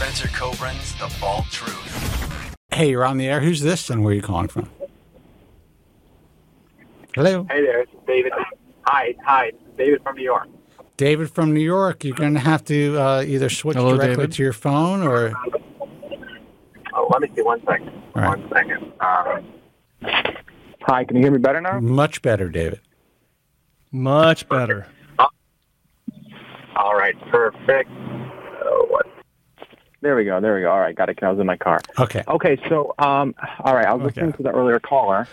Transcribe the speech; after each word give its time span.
Spencer 0.00 0.28
Kobren's 0.28 0.94
The 0.94 1.14
Bald 1.20 1.44
Truth. 1.50 2.56
Hey, 2.70 2.88
you're 2.88 3.04
on 3.04 3.18
the 3.18 3.28
air. 3.28 3.40
Who's 3.40 3.60
this 3.60 3.90
and 3.90 4.02
where 4.02 4.12
are 4.12 4.14
you 4.14 4.22
calling 4.22 4.48
from? 4.48 4.66
Hello. 7.14 7.46
Hey 7.50 7.60
there, 7.60 7.82
it's 7.82 7.92
David. 8.06 8.32
Hi, 8.86 9.14
hi, 9.22 9.52
David 9.76 10.02
from 10.02 10.16
New 10.16 10.22
York. 10.22 10.48
David 10.96 11.28
from 11.30 11.52
New 11.52 11.60
York. 11.60 12.02
You're 12.02 12.16
going 12.16 12.32
to 12.32 12.40
have 12.40 12.64
to 12.64 12.98
uh, 12.98 13.24
either 13.26 13.50
switch 13.50 13.76
Hello, 13.76 13.94
directly 13.94 14.16
David. 14.16 14.32
to 14.32 14.42
your 14.42 14.54
phone 14.54 15.02
or. 15.02 15.34
Oh, 16.94 17.06
let 17.10 17.20
me 17.20 17.30
see 17.36 17.42
one 17.42 17.60
second. 17.66 17.90
All 18.16 18.22
right. 18.22 18.38
One 18.38 18.48
second. 18.54 18.92
Um, 19.00 19.52
hi, 20.80 21.04
can 21.04 21.16
you 21.16 21.22
hear 21.24 21.30
me 21.30 21.38
better 21.40 21.60
now? 21.60 21.78
Much 21.78 22.22
better, 22.22 22.48
David. 22.48 22.80
Much 23.92 24.48
better. 24.48 24.86
All 25.18 26.94
right, 26.94 27.20
perfect. 27.30 27.90
Oh, 28.64 28.86
what? 28.88 29.09
There 30.02 30.16
we 30.16 30.24
go. 30.24 30.40
There 30.40 30.54
we 30.54 30.62
go. 30.62 30.70
All 30.70 30.80
right, 30.80 30.94
got 30.94 31.08
it. 31.10 31.22
I 31.22 31.30
was 31.30 31.38
in 31.38 31.46
my 31.46 31.56
car. 31.56 31.80
Okay. 31.98 32.22
Okay, 32.26 32.58
so 32.68 32.94
um, 32.98 33.34
all 33.62 33.74
right, 33.74 33.84
I 33.86 33.92
was 33.92 34.04
listening 34.04 34.28
Okay. 34.30 34.38
to 34.38 34.42
the 34.44 34.50
earlier 34.50 34.80
caller, 34.80 35.28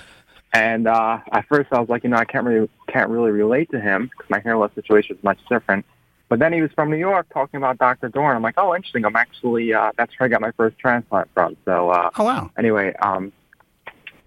and 0.51 0.87
uh, 0.87 1.19
at 1.31 1.45
first 1.47 1.69
I 1.71 1.79
was 1.79 1.87
like, 1.87 2.03
you 2.03 2.09
know, 2.09 2.17
I 2.17 2.25
can't 2.25 2.45
really 2.45 2.69
can't 2.87 3.09
really 3.09 3.31
relate 3.31 3.71
to 3.71 3.79
him 3.79 4.09
because 4.11 4.29
my 4.29 4.39
hair 4.39 4.57
loss 4.57 4.71
situation 4.75 5.15
is 5.17 5.23
much 5.23 5.39
different. 5.49 5.85
But 6.29 6.39
then 6.39 6.51
he 6.51 6.61
was 6.61 6.69
from 6.73 6.89
New 6.91 6.97
York 6.97 7.27
talking 7.33 7.57
about 7.57 7.77
Dr. 7.77 8.09
Dorin. 8.09 8.35
I'm 8.35 8.41
like, 8.41 8.55
oh, 8.57 8.75
interesting. 8.75 9.05
I'm 9.05 9.15
actually 9.15 9.73
uh, 9.73 9.91
that's 9.97 10.11
where 10.19 10.25
I 10.25 10.29
got 10.29 10.41
my 10.41 10.51
first 10.51 10.77
transplant 10.77 11.29
from. 11.33 11.55
So 11.63 11.89
uh, 11.91 12.09
Oh, 12.17 12.25
wow. 12.25 12.51
anyway, 12.57 12.93
um, 13.01 13.31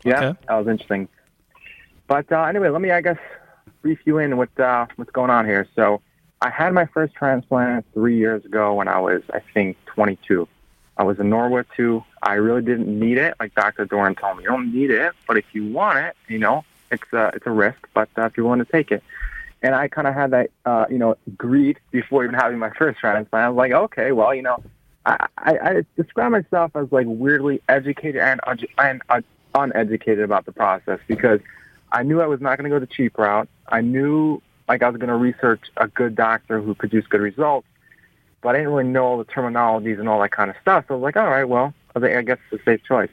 yeah, 0.04 0.16
Okay. 0.30 0.38
that 0.48 0.54
was 0.54 0.68
interesting. 0.68 1.06
But 2.06 2.32
uh, 2.32 2.44
anyway, 2.44 2.70
let 2.70 2.80
me, 2.80 2.90
I 2.90 3.02
guess, 3.02 3.18
brief 3.82 3.98
you 4.06 4.16
in 4.18 4.38
with 4.38 4.58
uh, 4.58 4.86
what's 4.96 5.10
going 5.10 5.28
on 5.30 5.44
here. 5.44 5.68
So 5.76 6.00
I 6.42 6.48
had 6.48 6.72
my 6.72 6.86
first 6.86 7.14
transplant 7.14 7.84
three 7.92 8.16
years 8.16 8.44
ago 8.44 8.74
when 8.74 8.88
I 8.88 8.98
was, 8.98 9.22
I 9.32 9.40
think, 9.40 9.76
22. 9.86 10.48
I 10.96 11.02
was 11.02 11.18
in 11.18 11.28
Norwood 11.28 11.66
two. 11.76 12.02
I 12.22 12.34
really 12.34 12.62
didn't 12.62 12.86
need 12.86 13.18
it. 13.18 13.34
Like 13.38 13.54
Dr. 13.54 13.86
Dorin 13.86 14.18
told 14.18 14.38
me, 14.38 14.44
you 14.44 14.50
don't 14.50 14.72
need 14.74 14.90
it, 14.90 15.12
but 15.26 15.36
if 15.36 15.44
you 15.52 15.66
want 15.70 15.98
it, 15.98 16.16
you 16.28 16.38
know, 16.38 16.64
it's 16.90 17.12
a, 17.12 17.30
it's 17.34 17.46
a 17.46 17.50
risk, 17.50 17.88
but 17.94 18.08
uh, 18.16 18.26
if 18.26 18.36
you're 18.36 18.44
willing 18.44 18.64
to 18.64 18.70
take 18.70 18.90
it. 18.90 19.02
And 19.62 19.74
I 19.74 19.88
kind 19.88 20.06
of 20.06 20.14
had 20.14 20.30
that, 20.30 20.50
uh, 20.64 20.86
you 20.88 20.98
know, 20.98 21.16
greed 21.36 21.78
before 21.90 22.24
even 22.24 22.34
having 22.34 22.58
my 22.58 22.70
first 22.70 22.98
transplant. 22.98 23.44
I 23.44 23.48
was 23.50 23.56
like, 23.56 23.72
okay, 23.72 24.12
well, 24.12 24.34
you 24.34 24.42
know, 24.42 24.62
I, 25.04 25.26
I, 25.36 25.58
I 25.58 25.84
describe 25.96 26.32
myself 26.32 26.72
as 26.74 26.90
like 26.90 27.06
weirdly 27.08 27.60
educated 27.68 28.20
and, 28.20 28.40
and 28.78 29.02
uh, 29.10 29.20
uneducated 29.54 30.24
about 30.24 30.46
the 30.46 30.52
process 30.52 31.00
because 31.06 31.40
I 31.92 32.02
knew 32.02 32.20
I 32.20 32.26
was 32.26 32.40
not 32.40 32.56
going 32.56 32.70
to 32.70 32.74
go 32.74 32.78
the 32.78 32.86
cheap 32.86 33.18
route. 33.18 33.48
I 33.68 33.82
knew 33.82 34.40
like 34.70 34.84
I 34.84 34.88
was 34.88 34.98
going 34.98 35.08
to 35.08 35.16
research 35.16 35.62
a 35.78 35.88
good 35.88 36.14
doctor 36.14 36.60
who 36.60 36.76
produced 36.76 37.10
good 37.10 37.20
results, 37.20 37.66
but 38.40 38.50
I 38.50 38.58
didn't 38.58 38.68
really 38.68 38.88
know 38.88 39.04
all 39.04 39.18
the 39.18 39.24
terminologies 39.24 39.98
and 39.98 40.08
all 40.08 40.20
that 40.20 40.30
kind 40.30 40.48
of 40.48 40.54
stuff. 40.62 40.84
So 40.86 40.94
I 40.94 40.96
was 40.98 41.02
like, 41.02 41.16
all 41.16 41.28
right, 41.28 41.42
well, 41.42 41.74
I 41.96 41.98
think 41.98 42.16
I 42.16 42.22
guess 42.22 42.38
it's 42.52 42.62
a 42.62 42.64
safe 42.64 42.80
choice. 42.84 43.10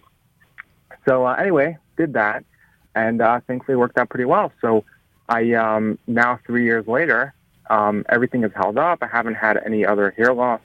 So 1.07 1.25
uh, 1.25 1.33
anyway, 1.33 1.79
did 1.97 2.13
that, 2.13 2.45
and 2.93 3.23
uh, 3.23 3.39
thankfully 3.47 3.75
worked 3.75 3.97
out 3.97 4.09
pretty 4.09 4.25
well. 4.25 4.51
So 4.61 4.85
I 5.29 5.53
um, 5.53 5.97
now 6.05 6.39
three 6.45 6.63
years 6.63 6.85
later, 6.87 7.33
um, 7.71 8.05
everything 8.07 8.43
is 8.43 8.51
held 8.55 8.77
up. 8.77 8.99
I 9.01 9.07
haven't 9.07 9.35
had 9.35 9.57
any 9.65 9.83
other 9.83 10.11
hair 10.11 10.35
loss. 10.35 10.61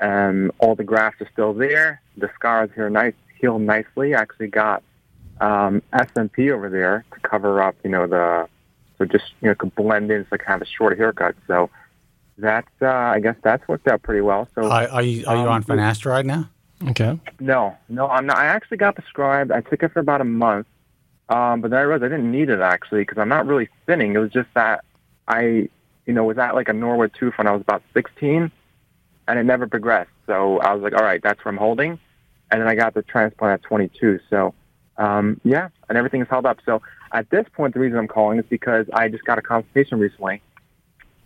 Um, 0.00 0.52
all 0.58 0.74
the 0.74 0.84
grafts 0.84 1.20
are 1.20 1.28
still 1.34 1.52
there. 1.52 2.00
The 2.16 2.30
scars 2.34 2.70
here 2.74 2.88
nice 2.88 3.12
heal 3.38 3.58
nicely. 3.58 4.14
I 4.14 4.22
actually 4.22 4.48
got 4.48 4.82
um, 5.42 5.82
SMP 5.92 6.50
over 6.50 6.70
there 6.70 7.04
to 7.12 7.20
cover 7.28 7.60
up, 7.60 7.74
you 7.84 7.90
know, 7.90 8.06
the 8.06 8.48
so 8.98 9.04
just 9.04 9.24
you 9.40 9.48
know 9.48 9.54
could 9.54 9.74
blend 9.74 10.10
in. 10.10 10.20
It's 10.22 10.32
like 10.32 10.42
kind 10.42 10.60
of 10.60 10.66
a 10.66 10.70
short 10.70 10.96
haircut. 10.96 11.34
So 11.46 11.70
that's 12.38 12.68
uh, 12.82 12.86
I 12.88 13.20
guess 13.20 13.36
that's 13.42 13.66
worked 13.68 13.88
out 13.88 14.02
pretty 14.02 14.20
well. 14.20 14.48
So 14.54 14.64
Are, 14.70 14.88
are 14.88 15.02
you, 15.02 15.24
are 15.26 15.36
you 15.36 15.42
Um, 15.42 15.48
on 15.48 15.62
finasteride 15.64 16.24
now? 16.24 16.48
Okay. 16.88 17.18
no, 17.40 17.76
no, 17.88 18.08
I'm 18.08 18.26
not. 18.26 18.36
I 18.36 18.46
actually 18.46 18.76
got 18.78 18.94
prescribed. 18.96 19.50
I 19.52 19.60
took 19.60 19.82
it 19.82 19.92
for 19.92 20.00
about 20.00 20.20
a 20.20 20.24
month, 20.24 20.66
um, 21.28 21.60
but 21.60 21.70
then 21.70 21.78
I 21.78 21.82
realized 21.82 22.04
I 22.04 22.08
didn't 22.08 22.30
need 22.30 22.50
it 22.50 22.60
actually 22.60 23.02
because 23.02 23.18
I'm 23.18 23.28
not 23.28 23.46
really 23.46 23.68
thinning. 23.86 24.14
It 24.14 24.18
was 24.18 24.30
just 24.32 24.48
that 24.54 24.84
I, 25.28 25.68
you 26.06 26.12
know, 26.12 26.24
was 26.24 26.36
at 26.36 26.54
like 26.54 26.68
a 26.68 26.72
Norwood 26.72 27.12
two 27.18 27.30
when 27.36 27.46
I 27.46 27.52
was 27.52 27.62
about 27.62 27.82
16, 27.94 28.50
and 29.28 29.38
it 29.38 29.44
never 29.44 29.66
progressed. 29.66 30.10
So 30.26 30.58
I 30.58 30.74
was 30.74 30.82
like, 30.82 30.92
all 30.92 31.04
right, 31.04 31.22
that's 31.22 31.42
where 31.44 31.52
I'm 31.52 31.58
holding. 31.58 31.98
And 32.50 32.60
then 32.60 32.68
I 32.68 32.74
got 32.74 32.92
the 32.92 33.02
transplant 33.02 33.62
at 33.62 33.68
22. 33.68 34.20
So 34.28 34.52
um, 34.98 35.40
yeah, 35.44 35.68
and 35.88 35.96
everything 35.96 36.20
is 36.20 36.28
held 36.28 36.44
up. 36.44 36.58
So 36.66 36.82
at 37.14 37.30
this 37.30 37.46
point, 37.54 37.74
the 37.74 37.80
reason 37.80 37.98
I'm 37.98 38.08
calling 38.08 38.38
is 38.38 38.44
because 38.48 38.86
I 38.92 39.08
just 39.08 39.24
got 39.24 39.38
a 39.38 39.42
consultation 39.42 39.98
recently 39.98 40.42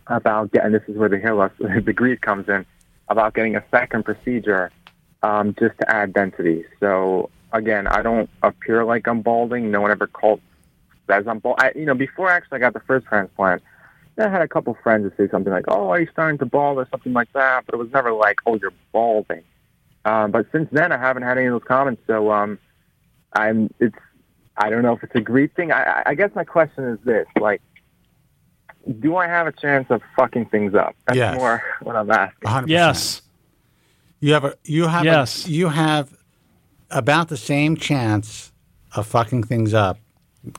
about 0.07 0.51
getting. 0.51 0.71
This 0.71 0.83
is 0.87 0.95
where 0.95 1.09
the 1.09 1.19
hair 1.19 1.33
loss, 1.33 1.51
the 1.59 1.93
greed 1.93 2.21
comes 2.21 2.47
in, 2.47 2.65
about 3.09 3.33
getting 3.33 3.55
a 3.55 3.63
second 3.71 4.05
procedure 4.05 4.71
um, 5.23 5.55
just 5.59 5.77
to 5.79 5.89
add 5.89 6.13
density. 6.13 6.63
So 6.79 7.29
again, 7.51 7.87
I 7.87 8.01
don't 8.01 8.29
appear 8.43 8.85
like 8.85 9.07
I'm 9.07 9.21
balding. 9.21 9.71
No 9.71 9.81
one 9.81 9.91
ever 9.91 10.07
called 10.07 10.41
says 11.09 11.25
I'm 11.27 11.39
bald. 11.39 11.55
I, 11.59 11.71
you 11.75 11.85
know, 11.85 11.95
before 11.95 12.29
actually 12.29 12.57
I 12.57 12.59
got 12.59 12.73
the 12.73 12.79
first 12.81 13.07
transplant, 13.07 13.63
I 14.17 14.29
had 14.29 14.41
a 14.41 14.47
couple 14.47 14.77
friends 14.83 15.05
that 15.05 15.17
say 15.17 15.29
something 15.31 15.51
like, 15.51 15.65
"Oh, 15.69 15.89
are 15.89 15.99
you 15.99 16.07
starting 16.11 16.37
to 16.39 16.45
bald?" 16.45 16.77
or 16.77 16.87
something 16.91 17.13
like 17.13 17.31
that. 17.33 17.65
But 17.65 17.75
it 17.75 17.77
was 17.77 17.89
never 17.91 18.11
like, 18.11 18.39
"Oh, 18.45 18.55
you're 18.55 18.73
balding." 18.91 19.43
Um, 20.05 20.31
but 20.31 20.45
since 20.51 20.67
then, 20.71 20.91
I 20.91 20.97
haven't 20.97 21.23
had 21.23 21.37
any 21.37 21.47
of 21.47 21.53
those 21.53 21.67
comments. 21.67 22.01
So 22.05 22.31
um, 22.31 22.59
I'm. 23.33 23.73
It's. 23.79 23.95
I 24.59 24.69
don't 24.69 24.83
know 24.83 24.93
if 24.93 25.03
it's 25.03 25.15
a 25.15 25.21
greed 25.21 25.55
thing. 25.55 25.71
I, 25.71 25.83
I- 25.83 26.03
I 26.07 26.15
guess 26.15 26.31
my 26.35 26.43
question 26.43 26.83
is 26.85 26.99
this: 27.03 27.27
like, 27.39 27.61
do 28.99 29.15
I 29.15 29.27
have 29.27 29.47
a 29.47 29.51
chance 29.51 29.87
of 29.89 30.01
fucking 30.15 30.45
things 30.47 30.75
up? 30.75 30.95
That's 31.07 31.17
Yes. 31.17 31.35
more 31.37 31.63
what 31.81 31.95
I'm 31.95 32.11
asking. 32.11 32.49
100%. 32.49 32.67
Yes. 32.67 33.21
You 34.19 34.33
have 34.33 34.43
a 34.43 34.55
you 34.65 34.87
have 34.87 35.05
Yes. 35.05 35.47
a, 35.47 35.51
you 35.51 35.69
have 35.69 36.17
about 36.91 37.29
the 37.29 37.37
same 37.37 37.77
chance 37.77 38.51
of 38.95 39.05
fucking 39.07 39.43
things 39.43 39.73
up 39.73 39.99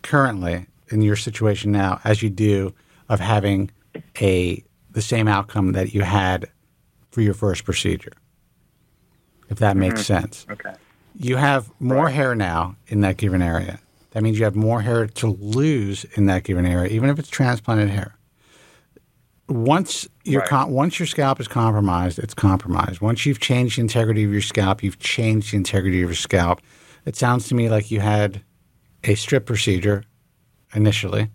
currently 0.03 0.67
in 0.89 1.03
your 1.03 1.17
situation 1.17 1.73
now 1.73 2.01
as 2.05 2.23
you 2.23 2.31
do 2.31 2.73
of 3.09 3.21
having 3.21 3.71
a 4.21 4.63
the 4.91 5.03
same 5.03 5.29
outcome 5.29 5.73
that 5.73 5.95
you 5.95 6.03
had 6.03 6.49
for 7.11 7.21
your 7.21 7.35
first 7.35 7.65
procedure. 7.65 8.13
If 9.49 9.59
that 9.59 9.77
makes 9.77 10.03
mm-hmm. 10.03 10.21
sense. 10.21 10.47
Okay. 10.49 10.75
You 11.17 11.37
have 11.37 11.71
more 11.81 12.09
hair 12.09 12.35
now 12.35 12.77
in 12.87 13.01
that 13.01 13.17
given 13.17 13.43
area. 13.43 13.81
That 14.11 14.23
means 14.23 14.39
you 14.39 14.45
have 14.45 14.57
more 14.57 14.83
hair 14.83 15.07
to 15.07 15.27
lose 15.29 16.05
in 16.17 16.27
that 16.27 16.45
given 16.45 16.67
area, 16.67 16.91
even 16.91 17.11
if 17.11 17.19
it's 17.19 17.29
transplanted 17.29 17.91
hair. 17.91 18.17
Once 19.49 20.09
your 20.25 20.45
Right. 20.51 20.69
once 20.69 20.99
your 21.01 21.07
scalp 21.07 21.41
is 21.41 21.49
compromised, 21.49 22.19
it's 22.19 22.35
compromised. 22.35 23.01
Once 23.01 23.27
you've 23.27 23.41
changed 23.41 23.79
the 23.79 23.81
integrity 23.81 24.23
of 24.25 24.31
your 24.33 24.41
scalp, 24.43 24.83
you've 24.83 24.99
changed 25.01 25.53
the 25.53 25.57
integrity 25.57 26.03
of 26.03 26.09
your 26.11 26.15
scalp. 26.15 26.61
It 27.05 27.17
sounds 27.17 27.49
to 27.49 27.55
me 27.55 27.69
like 27.69 27.91
you 27.91 28.01
had 28.01 28.43
a 29.03 29.15
strip 29.17 29.47
procedure 29.47 30.05
initially. 30.75 31.31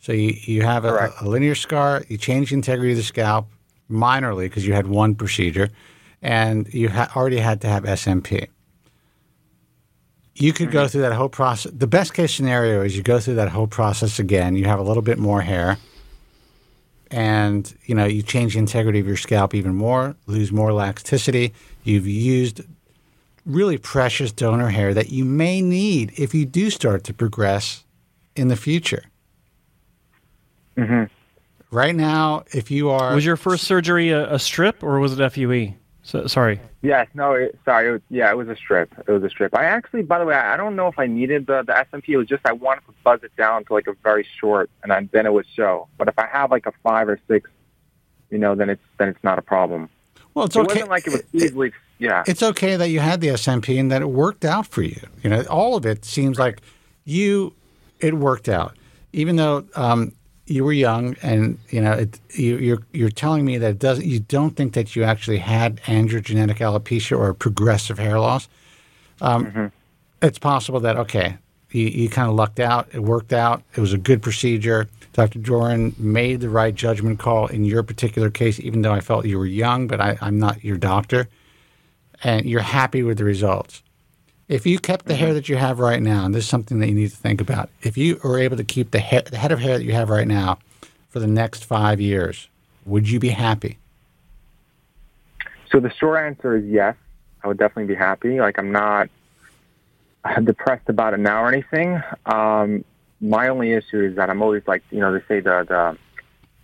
So 0.00 0.12
you, 0.12 0.34
you 0.44 0.62
have 0.62 0.84
a, 0.84 1.12
a 1.20 1.28
linear 1.28 1.54
scar, 1.54 2.02
you 2.08 2.16
change 2.16 2.48
the 2.50 2.56
integrity 2.56 2.92
of 2.92 2.96
the 2.96 3.02
scalp 3.04 3.48
minorly 3.90 4.44
because 4.46 4.66
you 4.66 4.72
had 4.72 4.86
one 4.86 5.14
procedure, 5.14 5.68
and 6.22 6.72
you 6.72 6.88
ha- 6.88 7.10
already 7.14 7.36
had 7.38 7.60
to 7.60 7.68
have 7.68 7.84
SMP 7.84 8.48
you 10.34 10.52
could 10.52 10.70
go 10.70 10.80
mm-hmm. 10.80 10.88
through 10.88 11.02
that 11.02 11.12
whole 11.12 11.28
process. 11.28 11.72
The 11.72 11.86
best 11.86 12.14
case 12.14 12.34
scenario 12.34 12.82
is 12.82 12.96
you 12.96 13.02
go 13.02 13.18
through 13.18 13.34
that 13.34 13.50
whole 13.50 13.66
process 13.66 14.18
again. 14.18 14.56
You 14.56 14.64
have 14.64 14.78
a 14.78 14.82
little 14.82 15.02
bit 15.02 15.18
more 15.18 15.42
hair, 15.42 15.78
and 17.10 17.72
you 17.84 17.94
know 17.94 18.04
you 18.04 18.22
change 18.22 18.54
the 18.54 18.58
integrity 18.58 19.00
of 19.00 19.06
your 19.06 19.16
scalp 19.16 19.54
even 19.54 19.74
more, 19.74 20.16
lose 20.26 20.52
more 20.52 20.70
elasticity. 20.70 21.52
You've 21.84 22.06
used 22.06 22.62
really 23.46 23.78
precious 23.78 24.32
donor 24.32 24.68
hair 24.68 24.94
that 24.94 25.10
you 25.10 25.24
may 25.24 25.60
need 25.60 26.12
if 26.16 26.34
you 26.34 26.44
do 26.44 26.70
start 26.70 27.04
to 27.04 27.14
progress 27.14 27.84
in 28.36 28.48
the 28.48 28.56
future. 28.56 29.04
Mm-hmm. 30.76 31.04
Right 31.70 31.94
now, 31.94 32.44
if 32.52 32.70
you 32.70 32.90
are 32.90 33.14
Was 33.14 33.24
your 33.24 33.36
first 33.36 33.64
surgery 33.64 34.10
a, 34.10 34.34
a 34.34 34.38
strip 34.38 34.82
or 34.82 34.98
was 34.98 35.18
it 35.18 35.30
FUE? 35.30 35.74
So, 36.02 36.26
sorry. 36.26 36.60
Yes, 36.82 37.08
no, 37.14 37.32
it, 37.34 37.58
sorry. 37.64 37.88
It 37.88 37.92
was, 37.92 38.00
yeah, 38.08 38.30
it 38.30 38.36
was 38.36 38.48
a 38.48 38.56
strip. 38.56 38.92
It 39.06 39.10
was 39.10 39.22
a 39.22 39.28
strip. 39.28 39.54
I 39.54 39.64
actually, 39.64 40.02
by 40.02 40.18
the 40.18 40.24
way, 40.24 40.34
I 40.34 40.56
don't 40.56 40.74
know 40.74 40.88
if 40.88 40.98
I 40.98 41.06
needed 41.06 41.46
the 41.46 41.62
the 41.62 41.72
SMP. 41.72 42.08
It 42.10 42.16
was 42.16 42.26
just 42.26 42.40
I 42.46 42.52
wanted 42.52 42.80
to 42.86 42.94
buzz 43.04 43.20
it 43.22 43.36
down 43.36 43.64
to 43.66 43.74
like 43.74 43.86
a 43.86 43.92
very 44.02 44.26
short, 44.40 44.70
and 44.82 44.90
then, 44.90 45.10
then 45.12 45.26
it 45.26 45.32
would 45.32 45.46
show. 45.54 45.88
But 45.98 46.08
if 46.08 46.18
I 46.18 46.26
have 46.26 46.50
like 46.50 46.66
a 46.66 46.72
five 46.82 47.08
or 47.08 47.20
six, 47.28 47.50
you 48.30 48.38
know, 48.38 48.54
then 48.54 48.70
it's 48.70 48.82
then 48.98 49.08
it's 49.08 49.22
not 49.22 49.38
a 49.38 49.42
problem. 49.42 49.90
well, 50.34 50.46
it's 50.46 50.56
It 50.56 50.60
okay. 50.60 50.68
wasn't 50.74 50.90
like 50.90 51.06
it 51.06 51.12
was 51.12 51.22
easily. 51.34 51.72
Yeah. 51.98 52.24
it's 52.26 52.42
okay 52.42 52.76
that 52.76 52.88
you 52.88 52.98
had 52.98 53.20
the 53.20 53.28
SMP 53.28 53.78
and 53.78 53.92
that 53.92 54.00
it 54.00 54.08
worked 54.08 54.46
out 54.46 54.66
for 54.66 54.80
you. 54.80 54.98
You 55.22 55.28
know, 55.28 55.42
all 55.50 55.76
of 55.76 55.84
it 55.84 56.06
seems 56.06 56.38
like 56.38 56.62
you 57.04 57.52
it 57.98 58.14
worked 58.14 58.48
out, 58.48 58.74
even 59.12 59.36
though 59.36 59.66
um, 59.76 60.12
you 60.50 60.64
were 60.64 60.72
young 60.72 61.16
and 61.22 61.58
you 61.70 61.80
know 61.80 61.92
it, 61.92 62.20
you, 62.30 62.58
you're 62.58 62.82
you're 62.92 63.10
telling 63.10 63.44
me 63.44 63.58
that 63.58 63.70
it 63.70 63.78
doesn't. 63.78 64.04
You 64.04 64.20
don't 64.20 64.56
think 64.56 64.74
that 64.74 64.96
you 64.96 65.04
actually 65.04 65.38
had 65.38 65.76
androgenetic 65.82 66.58
alopecia 66.58 67.18
or 67.18 67.32
progressive 67.34 67.98
hair 67.98 68.18
loss. 68.18 68.48
Um, 69.20 69.72
It's 70.22 70.38
possible 70.38 70.80
that 70.80 70.96
okay, 70.96 71.38
you, 71.70 71.86
you 71.86 72.08
kind 72.10 72.28
of 72.28 72.34
lucked 72.34 72.60
out. 72.60 72.88
It 72.92 73.00
worked 73.00 73.32
out. 73.32 73.62
It 73.76 73.80
was 73.80 73.92
a 73.92 73.98
good 73.98 74.22
procedure. 74.22 74.88
Dr. 75.12 75.38
Dorin 75.38 75.98
made 75.98 76.40
the 76.40 76.50
right 76.50 76.74
judgment 76.74 77.18
call 77.18 77.46
in 77.46 77.64
your 77.64 77.82
particular 77.82 78.30
case, 78.30 78.60
even 78.60 78.82
though 78.82 78.92
I 78.92 79.00
felt 79.00 79.26
you 79.26 79.38
were 79.38 79.46
young, 79.46 79.88
but 79.88 80.00
I, 80.00 80.16
I'm 80.20 80.38
not 80.38 80.62
your 80.62 80.76
doctor 80.76 81.28
and 82.22 82.46
you're 82.46 82.60
happy 82.60 83.02
with 83.02 83.18
the 83.18 83.24
results. 83.24 83.82
If 84.50 84.66
you 84.66 84.80
kept 84.80 85.06
the 85.06 85.14
hair 85.14 85.32
that 85.32 85.48
you 85.48 85.54
have 85.54 85.78
right 85.78 86.02
now, 86.02 86.24
and 86.24 86.34
this 86.34 86.42
is 86.42 86.50
something 86.50 86.80
that 86.80 86.88
you 86.88 86.94
need 86.96 87.10
to 87.10 87.16
think 87.16 87.40
about, 87.40 87.70
if 87.82 87.96
you 87.96 88.18
were 88.24 88.36
able 88.36 88.56
to 88.56 88.64
keep 88.64 88.90
the, 88.90 88.98
hair, 88.98 89.22
the 89.22 89.36
head 89.36 89.52
of 89.52 89.60
hair 89.60 89.78
that 89.78 89.84
you 89.84 89.92
have 89.92 90.10
right 90.10 90.26
now 90.26 90.58
for 91.08 91.20
the 91.20 91.28
next 91.28 91.64
five 91.64 92.00
years, 92.00 92.48
would 92.84 93.08
you 93.08 93.20
be 93.20 93.28
happy? 93.28 93.78
So 95.70 95.78
the 95.78 95.92
short 95.92 96.18
answer 96.18 96.56
is 96.56 96.64
yes. 96.64 96.96
I 97.44 97.46
would 97.46 97.58
definitely 97.58 97.94
be 97.94 97.94
happy. 97.94 98.40
Like 98.40 98.58
I'm 98.58 98.72
not 98.72 99.08
depressed 100.42 100.88
about 100.88 101.14
it 101.14 101.20
now 101.20 101.44
or 101.44 101.48
anything. 101.48 102.02
Um, 102.26 102.84
my 103.20 103.46
only 103.46 103.70
issue 103.70 104.02
is 104.02 104.16
that 104.16 104.30
I'm 104.30 104.42
always 104.42 104.64
like, 104.66 104.82
you 104.90 104.98
know, 104.98 105.12
they 105.12 105.24
say 105.28 105.38
the, 105.38 105.64
the 105.68 105.96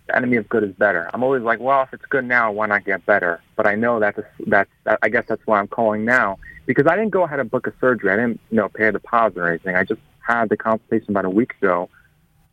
the 0.07 0.15
enemy 0.15 0.37
of 0.37 0.49
good 0.49 0.63
is 0.63 0.73
better. 0.73 1.09
I'm 1.13 1.23
always 1.23 1.43
like, 1.43 1.59
well, 1.59 1.83
if 1.83 1.93
it's 1.93 2.05
good 2.05 2.25
now, 2.25 2.51
why 2.51 2.65
not 2.65 2.85
get 2.85 3.05
better? 3.05 3.41
But 3.55 3.65
I 3.65 3.75
know 3.75 4.01
that's 4.01 4.19
that's 4.45 4.69
I 5.01 5.07
guess 5.07 5.23
that's 5.29 5.45
why 5.47 5.59
I'm 5.59 5.67
calling 5.67 6.03
now 6.03 6.37
because 6.67 6.85
I 6.85 6.95
didn't 6.95 7.09
go 7.09 7.23
ahead 7.23 7.39
and 7.39 7.49
book 7.49 7.65
a 7.65 7.73
surgery. 7.81 8.11
I 8.11 8.17
didn't, 8.17 8.39
you 8.51 8.57
know, 8.57 8.69
pay 8.69 8.85
a 8.85 8.91
deposit 8.91 9.39
or 9.39 9.47
anything. 9.47 9.75
I 9.75 9.83
just 9.83 10.01
had 10.19 10.49
the 10.49 10.57
consultation 10.57 11.09
about 11.09 11.25
a 11.25 11.29
week 11.29 11.55
ago. 11.59 11.89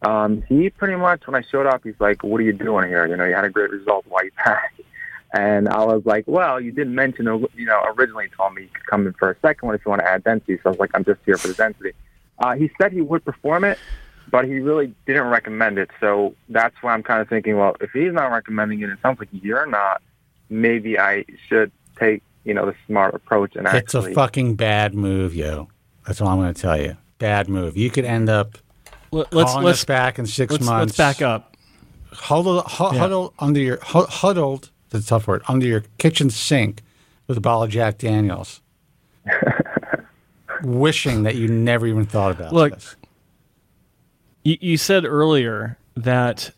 Um, 0.03 0.43
he 0.49 0.71
pretty 0.71 0.97
much 0.97 1.27
when 1.27 1.35
I 1.35 1.43
showed 1.43 1.67
up, 1.67 1.83
he's 1.85 1.99
like, 1.99 2.23
"What 2.23 2.41
are 2.41 2.45
you 2.45 2.53
doing 2.53 2.89
here? 2.89 3.07
You 3.07 3.17
know, 3.17 3.25
you 3.25 3.35
had 3.35 3.45
a 3.45 3.51
great 3.51 3.71
result. 3.71 4.07
Why 4.09 4.23
you 4.23 4.31
back?" 4.45 4.75
And 5.33 5.69
I 5.69 5.85
was 5.85 6.07
like, 6.07 6.25
"Well, 6.27 6.61
you 6.61 6.73
didn't 6.73 6.95
mention, 6.95 7.27
you 7.27 7.67
know, 7.67 7.83
originally 7.97 8.29
told 8.37 8.55
me 8.55 8.63
you 8.63 8.69
could 8.69 8.87
come 8.87 9.07
in 9.07 9.13
for 9.15 9.31
a 9.31 9.37
second 9.41 9.67
one 9.67 9.75
if 9.75 9.83
you 9.85 9.91
want 9.91 10.01
to 10.01 10.09
add 10.09 10.25
density." 10.25 10.57
So 10.57 10.63
I 10.67 10.69
was 10.71 10.79
like, 10.79 10.91
"I'm 10.95 11.05
just 11.05 11.21
here 11.27 11.37
for 11.37 11.49
the 11.49 11.55
density." 11.55 11.93
Uh, 12.39 12.55
he 12.55 12.71
said 12.81 12.93
he 12.93 13.01
would 13.01 13.25
perform 13.25 13.65
it, 13.65 13.79
but 14.31 14.45
he 14.45 14.59
really 14.59 14.95
didn't 15.07 15.29
recommend 15.29 15.79
it. 15.79 15.91
So 16.01 16.35
that's 16.49 16.75
why 16.83 16.93
I'm 16.93 17.03
kind 17.03 17.21
of 17.21 17.29
thinking, 17.29 17.57
well, 17.57 17.77
if 17.81 17.91
he's 17.93 18.13
not 18.13 18.31
recommending 18.33 18.81
it, 18.81 18.91
it 18.91 18.99
sounds 19.03 19.19
like 19.19 19.29
you're 19.33 19.67
not. 19.67 20.03
Maybe 20.51 20.99
I 20.99 21.25
should 21.49 21.71
take, 21.99 22.23
you 22.45 22.55
know, 22.55 22.67
the 22.67 22.75
smart 22.87 23.15
approach 23.15 23.57
and 23.57 23.67
It's 23.67 23.75
actually. 23.95 24.13
a 24.13 24.15
fucking 24.15 24.55
bad 24.57 24.95
move, 24.95 25.35
yo. 25.35 25.69
That's 26.07 26.21
all 26.21 26.29
I'm 26.29 26.39
going 26.39 26.53
to 26.53 26.61
tell 26.61 26.81
you. 26.81 26.97
Bad 27.19 27.49
move. 27.49 27.77
You 27.77 27.91
could 27.91 28.05
end 28.05 28.29
up 28.29 28.59
Let- 29.11 29.33
Let's 29.33 29.51
calling 29.53 29.65
let's 29.67 29.79
us 29.81 29.85
back 29.85 30.19
in 30.19 30.27
6 30.27 30.53
let's, 30.53 30.65
months. 30.65 30.99
let's 30.99 31.19
back 31.19 31.23
up. 31.27 31.57
Huddled, 32.13 32.65
hu- 32.71 32.85
Yeah. 32.93 32.99
huddled 32.99 33.35
under 33.39 33.61
your 33.61 33.79
huddled. 33.83 34.71
That's 34.91 35.07
a 35.07 35.09
tough 35.09 35.27
word. 35.27 35.43
Under 35.49 35.67
your 35.67 35.83
kitchen 35.99 36.31
sink 36.31 36.83
with 37.27 37.37
a 37.39 37.41
bottle 37.41 37.63
of 37.65 37.71
Jack 37.71 37.99
Daniels, 37.99 38.61
wishing 40.63 41.23
that 41.25 41.35
you 41.37 41.49
never 41.49 41.87
even 41.87 42.05
thought 42.05 42.31
about 42.33 42.53
Look, 42.53 42.75
this. 42.75 42.97
You, 44.45 44.59
you 44.61 44.77
said 44.77 45.05
earlier 45.05 45.79
that 45.97 46.51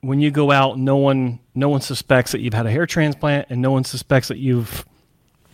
when 0.00 0.20
you 0.20 0.30
go 0.30 0.50
out, 0.50 0.78
no 0.78 0.96
one 0.96 1.38
no 1.54 1.68
one 1.68 1.80
suspects 1.80 2.32
that 2.32 2.40
you've 2.40 2.54
had 2.54 2.66
a 2.66 2.70
hair 2.70 2.86
transplant, 2.86 3.46
and 3.50 3.60
no 3.62 3.70
one 3.70 3.84
suspects 3.84 4.28
that 4.28 4.38
you've 4.38 4.84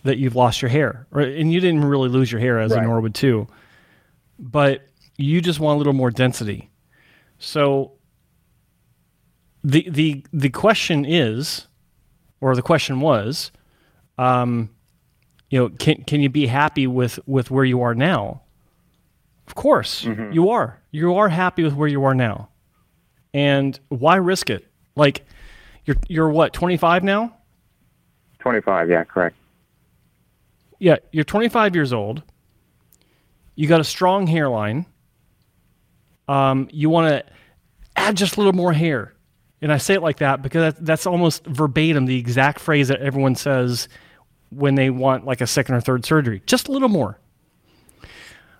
that 0.04 0.18
you've 0.18 0.34
lost 0.36 0.62
your 0.62 0.68
hair. 0.68 1.06
Right? 1.10 1.36
And 1.36 1.52
you 1.52 1.60
didn't 1.60 1.84
really 1.84 2.08
lose 2.08 2.30
your 2.30 2.40
hair 2.40 2.58
as 2.58 2.72
a 2.72 2.76
Right. 2.76 2.84
Norwood 2.84 3.14
two, 3.14 3.46
but 4.38 4.86
you 5.16 5.40
just 5.40 5.60
want 5.60 5.76
a 5.76 5.78
little 5.78 5.92
more 5.92 6.10
density. 6.10 6.70
So 7.38 7.92
the 9.64 9.88
the 9.90 10.24
the 10.32 10.50
question 10.50 11.04
is, 11.04 11.66
or 12.40 12.54
the 12.56 12.62
question 12.62 13.00
was, 13.00 13.52
um, 14.18 14.70
you 15.50 15.58
know, 15.58 15.68
can 15.68 16.02
can 16.04 16.20
you 16.20 16.28
be 16.28 16.46
happy 16.46 16.86
with 16.86 17.18
with 17.26 17.50
where 17.50 17.64
you 17.64 17.82
are 17.82 17.94
now? 17.94 18.42
Of 19.46 19.54
course, 19.54 20.04
you 20.32 20.50
are. 20.50 20.80
You 20.92 21.14
are 21.16 21.28
happy 21.28 21.62
with 21.62 21.74
where 21.74 21.88
you 21.88 22.04
are 22.04 22.14
now. 22.14 22.48
And 23.34 23.78
why 23.88 24.16
risk 24.16 24.50
it? 24.50 24.66
Like 24.96 25.24
you're 25.84 25.96
you're 26.08 26.30
what, 26.30 26.52
25 26.52 27.02
now? 27.02 27.36
25, 28.38 28.88
yeah, 28.88 29.04
correct. 29.04 29.36
Yeah, 30.82 30.96
you're 31.12 31.22
25 31.22 31.76
years 31.76 31.92
old. 31.92 32.24
You 33.54 33.68
got 33.68 33.80
a 33.80 33.84
strong 33.84 34.26
hairline. 34.26 34.84
Um, 36.26 36.66
you 36.72 36.90
want 36.90 37.08
to 37.08 37.32
add 37.94 38.16
just 38.16 38.34
a 38.34 38.40
little 38.40 38.52
more 38.52 38.72
hair. 38.72 39.14
And 39.60 39.72
I 39.72 39.76
say 39.76 39.94
it 39.94 40.02
like 40.02 40.16
that 40.16 40.42
because 40.42 40.74
that's 40.80 41.06
almost 41.06 41.46
verbatim 41.46 42.06
the 42.06 42.18
exact 42.18 42.58
phrase 42.58 42.88
that 42.88 43.00
everyone 43.00 43.36
says 43.36 43.86
when 44.50 44.74
they 44.74 44.90
want 44.90 45.24
like 45.24 45.40
a 45.40 45.46
second 45.46 45.76
or 45.76 45.80
third 45.80 46.04
surgery. 46.04 46.42
Just 46.46 46.66
a 46.66 46.72
little 46.72 46.88
more. 46.88 47.16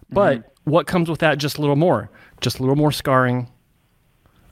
But 0.09 0.55
what 0.63 0.87
comes 0.87 1.11
with 1.11 1.19
that 1.19 1.39
just 1.39 1.59
a 1.59 1.61
little 1.61 1.75
more? 1.75 2.09
Just 2.41 2.61
a 2.61 2.63
little 2.63 2.77
more 2.77 2.93
scarring, 2.93 3.51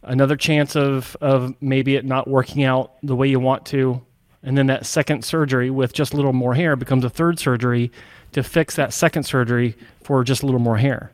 another 0.02 0.34
chance 0.34 0.75
of, 0.75 1.16
of 1.20 1.55
maybe 1.61 1.94
it 1.94 2.05
not 2.05 2.26
working 2.26 2.64
out 2.64 2.94
the 3.05 3.14
way 3.14 3.28
you 3.28 3.38
want 3.38 3.64
to. 3.66 4.05
And 4.42 4.56
then 4.56 4.69
that 4.69 4.87
second 4.87 5.25
surgery 5.25 5.70
with 5.70 5.92
just 5.92 6.14
a 6.14 6.16
little 6.16 6.32
more 6.32 6.54
hair 6.54 6.76
becomes 6.76 7.04
a 7.04 7.10
third 7.10 7.38
surgery 7.38 7.92
to 8.32 8.42
fix 8.42 8.76
that 8.76 8.92
second 8.94 9.25
surgery 9.25 9.76
for 10.02 10.25
just 10.25 10.42
a 10.42 10.46
little 10.46 10.60
more 10.60 10.78
hair. 10.78 11.12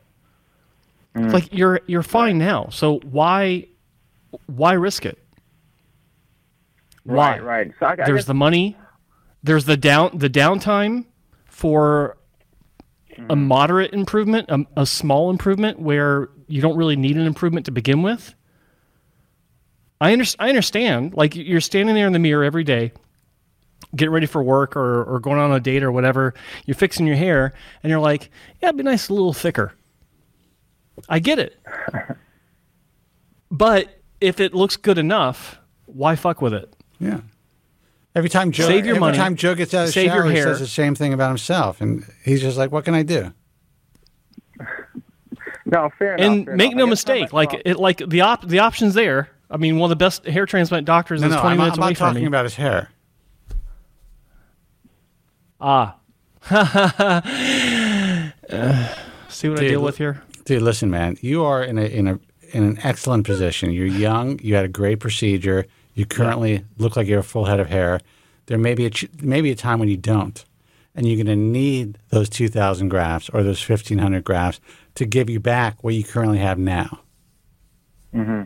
It's 1.14 1.32
like 1.32 1.44
mm. 1.44 1.58
you're 1.58 1.80
you're 1.86 2.02
fine 2.02 2.36
now. 2.38 2.68
So 2.70 2.98
why 2.98 3.66
why 4.46 4.74
risk 4.74 5.06
it? 5.06 5.18
Why? 7.04 7.38
Right, 7.38 7.42
right. 7.42 7.72
So 7.80 7.86
I, 7.86 7.92
I 7.92 7.96
There's 7.96 8.20
guess, 8.20 8.24
the 8.26 8.34
money. 8.34 8.76
There's 9.42 9.64
the 9.64 9.76
down 9.76 10.18
the 10.18 10.28
downtime 10.28 11.06
for 11.46 12.18
a 13.16 13.34
mm. 13.34 13.46
moderate 13.46 13.94
improvement, 13.94 14.50
a, 14.50 14.66
a 14.76 14.86
small 14.86 15.30
improvement 15.30 15.78
where 15.78 16.28
you 16.48 16.60
don't 16.60 16.76
really 16.76 16.96
need 16.96 17.16
an 17.16 17.26
improvement 17.26 17.66
to 17.66 17.72
begin 17.72 18.02
with. 18.02 18.34
I, 20.00 20.12
under, 20.12 20.26
I 20.38 20.50
understand. 20.50 21.14
Like 21.14 21.34
you're 21.34 21.62
standing 21.62 21.94
there 21.94 22.06
in 22.06 22.12
the 22.12 22.18
mirror 22.18 22.44
every 22.44 22.64
day, 22.64 22.92
getting 23.96 24.12
ready 24.12 24.26
for 24.26 24.42
work 24.42 24.76
or, 24.76 25.02
or 25.04 25.18
going 25.20 25.38
on 25.38 25.50
a 25.52 25.60
date 25.60 25.82
or 25.82 25.90
whatever. 25.90 26.34
You're 26.66 26.74
fixing 26.76 27.06
your 27.06 27.16
hair, 27.16 27.52
and 27.82 27.90
you're 27.90 28.00
like, 28.00 28.30
"Yeah, 28.62 28.68
it'd 28.68 28.76
be 28.76 28.82
nice 28.84 29.08
a 29.08 29.14
little 29.14 29.32
thicker." 29.32 29.72
I 31.08 31.18
get 31.18 31.38
it, 31.38 31.58
but 33.50 34.00
if 34.20 34.40
it 34.40 34.54
looks 34.54 34.76
good 34.76 34.98
enough, 34.98 35.58
why 35.86 36.16
fuck 36.16 36.40
with 36.40 36.54
it? 36.54 36.74
Yeah. 36.98 37.20
Every 38.14 38.30
time 38.30 38.50
Joe, 38.50 38.66
Save 38.66 38.86
your 38.86 38.94
every 38.96 39.00
money. 39.00 39.18
time 39.18 39.36
Joe 39.36 39.54
gets 39.54 39.74
out 39.74 39.88
of 39.88 39.94
the 39.94 40.04
shower, 40.06 40.24
he 40.30 40.36
says 40.40 40.58
the 40.58 40.66
same 40.66 40.94
thing 40.94 41.12
about 41.12 41.28
himself, 41.28 41.80
and 41.82 42.04
he's 42.24 42.40
just 42.40 42.56
like, 42.56 42.72
"What 42.72 42.84
can 42.86 42.94
I 42.94 43.02
do?" 43.02 43.32
no, 45.66 45.90
fair 45.98 46.14
enough. 46.14 46.26
and 46.26 46.44
fair 46.46 46.56
make 46.56 46.72
enough. 46.72 46.78
no 46.78 46.86
mistake, 46.86 47.32
like 47.32 47.52
well, 47.52 47.62
it, 47.64 47.76
like 47.78 47.98
the 48.06 48.22
op 48.22 48.46
the 48.46 48.60
options 48.60 48.94
there. 48.94 49.28
I 49.50 49.58
mean, 49.58 49.76
one 49.78 49.88
of 49.90 49.98
the 49.98 50.02
best 50.04 50.24
hair 50.26 50.46
transplant 50.46 50.86
doctors 50.86 51.20
No, 51.20 51.28
is 51.28 51.34
no, 51.34 51.40
twenty 51.40 51.52
I'm, 51.52 51.58
not- 51.58 51.62
minutes 51.64 51.78
I'm 51.78 51.82
away 51.82 51.90
not 51.90 51.98
from 51.98 52.06
talking 52.08 52.22
me. 52.22 52.26
about 52.28 52.44
his 52.44 52.54
hair. 52.54 52.88
Ah, 55.60 55.96
Uh, 56.48 57.20
see 59.28 59.48
what 59.48 59.58
I 59.58 59.68
deal 59.68 59.82
with 59.82 59.98
here. 59.98 60.22
Dude, 60.44 60.62
listen, 60.62 60.90
man, 60.90 61.16
you 61.20 61.44
are 61.44 61.62
in 61.62 61.78
a 61.78 61.84
in 61.84 62.06
a 62.06 62.18
in 62.52 62.62
an 62.62 62.78
excellent 62.82 63.26
position. 63.26 63.72
You're 63.72 63.86
young. 63.86 64.38
You 64.40 64.54
had 64.54 64.64
a 64.64 64.68
great 64.68 65.00
procedure. 65.00 65.66
You 65.94 66.06
currently 66.06 66.64
look 66.78 66.96
like 66.96 67.08
you 67.08 67.16
have 67.16 67.24
a 67.24 67.28
full 67.28 67.46
head 67.46 67.58
of 67.58 67.68
hair. 67.68 68.00
There 68.46 68.58
may 68.58 68.74
be 68.74 68.86
a 68.86 68.90
ch- 68.90 69.08
maybe 69.20 69.50
a 69.50 69.56
time 69.56 69.80
when 69.80 69.88
you 69.88 69.96
don't, 69.96 70.44
and 70.94 71.06
you're 71.06 71.16
going 71.16 71.26
to 71.26 71.34
need 71.36 71.98
those 72.10 72.28
two 72.28 72.48
thousand 72.48 72.90
grafts 72.90 73.28
or 73.30 73.42
those 73.42 73.60
fifteen 73.60 73.98
hundred 73.98 74.22
grafts 74.22 74.60
to 74.94 75.04
give 75.04 75.28
you 75.28 75.40
back 75.40 75.82
what 75.82 75.94
you 75.94 76.04
currently 76.04 76.38
have 76.38 76.58
now. 76.58 77.00
Mm-hmm. 78.14 78.42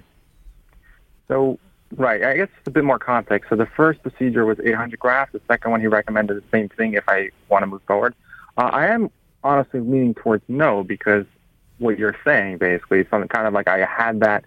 So, 1.28 1.58
right, 1.97 2.23
I 2.23 2.37
guess 2.37 2.49
it's 2.59 2.68
a 2.68 2.70
bit 2.70 2.85
more 2.85 2.99
context. 2.99 3.50
So 3.50 3.56
the 3.56 3.66
first 3.66 4.02
procedure 4.02 4.44
was 4.44 4.59
800 4.61 4.99
grafts. 4.99 5.32
The 5.32 5.40
second 5.49 5.70
one, 5.70 5.80
he 5.80 5.87
recommended 5.87 6.37
the 6.37 6.44
same 6.50 6.68
thing 6.68 6.94
if 6.94 7.04
I 7.09 7.30
want 7.49 7.62
to 7.62 7.66
move 7.66 7.82
forward. 7.87 8.14
Uh, 8.56 8.70
I 8.73 8.87
am 8.88 9.11
honestly 9.42 9.80
leaning 9.80 10.14
towards 10.14 10.44
no 10.49 10.85
because 10.85 11.25
what 11.78 11.99
you're 11.99 12.16
saying, 12.25 12.59
basically, 12.59 13.06
something 13.11 13.28
kind 13.28 13.47
of 13.47 13.54
like 13.54 13.68
I 13.68 13.85
had 13.85 14.20
that. 14.20 14.44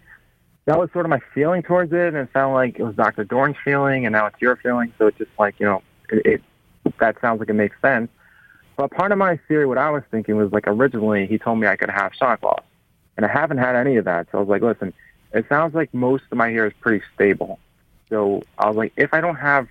That 0.65 0.79
was 0.79 0.89
sort 0.93 1.05
of 1.05 1.09
my 1.09 1.19
feeling 1.33 1.61
towards 1.61 1.91
it, 1.91 2.13
and 2.13 2.15
it 2.15 2.29
sounded 2.31 2.53
like 2.53 2.79
it 2.79 2.83
was 2.83 2.95
Dr. 2.95 3.25
Dorin's 3.25 3.57
feeling, 3.65 4.05
and 4.05 4.13
now 4.13 4.27
it's 4.27 4.41
your 4.41 4.55
feeling. 4.55 4.93
So 4.97 5.07
it's 5.07 5.17
just 5.17 5.31
like, 5.37 5.59
you 5.59 5.65
know, 5.65 5.81
it, 6.09 6.25
it 6.25 6.41
that 6.99 7.19
sounds 7.19 7.39
like 7.39 7.49
it 7.49 7.53
makes 7.53 7.75
sense. 7.81 8.09
But 8.77 8.91
part 8.91 9.11
of 9.11 9.17
my 9.17 9.37
theory, 9.47 9.65
what 9.65 9.77
I 9.77 9.89
was 9.89 10.03
thinking 10.09 10.37
was 10.37 10.51
like 10.51 10.63
originally 10.67 11.27
he 11.27 11.37
told 11.37 11.59
me 11.59 11.67
I 11.67 11.75
could 11.75 11.89
have 11.89 12.13
shock 12.13 12.41
loss, 12.43 12.63
and 13.17 13.25
I 13.25 13.29
haven't 13.29 13.57
had 13.57 13.75
any 13.75 13.97
of 13.97 14.05
that. 14.05 14.27
So 14.31 14.37
I 14.37 14.41
was 14.41 14.49
like, 14.49 14.61
listen, 14.61 14.93
it 15.33 15.45
sounds 15.49 15.73
like 15.73 15.93
most 15.93 16.23
of 16.31 16.37
my 16.37 16.49
hair 16.49 16.65
is 16.67 16.73
pretty 16.79 17.03
stable. 17.13 17.59
So 18.09 18.43
I 18.57 18.67
was 18.67 18.75
like, 18.75 18.93
if 18.95 19.13
I 19.13 19.21
don't 19.21 19.35
have, 19.35 19.67